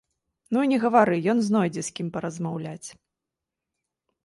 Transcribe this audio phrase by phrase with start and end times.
[0.55, 2.99] Ну і не гавары, ён знойдзе, з кім паразмаўляць.